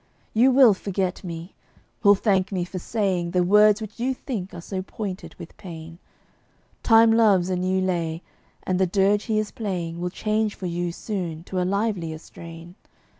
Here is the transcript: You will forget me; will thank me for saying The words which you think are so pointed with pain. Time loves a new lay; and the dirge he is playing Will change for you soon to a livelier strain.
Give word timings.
You 0.33 0.49
will 0.49 0.73
forget 0.73 1.23
me; 1.23 1.53
will 2.01 2.15
thank 2.15 2.51
me 2.51 2.65
for 2.65 2.79
saying 2.79 3.29
The 3.29 3.43
words 3.43 3.79
which 3.79 3.99
you 3.99 4.15
think 4.15 4.51
are 4.51 4.59
so 4.59 4.81
pointed 4.81 5.35
with 5.35 5.55
pain. 5.57 5.99
Time 6.81 7.11
loves 7.11 7.51
a 7.51 7.55
new 7.55 7.79
lay; 7.81 8.23
and 8.63 8.79
the 8.79 8.87
dirge 8.87 9.25
he 9.25 9.37
is 9.37 9.51
playing 9.51 9.99
Will 10.01 10.09
change 10.09 10.55
for 10.55 10.65
you 10.65 10.91
soon 10.91 11.43
to 11.43 11.61
a 11.61 11.65
livelier 11.69 12.17
strain. 12.17 12.73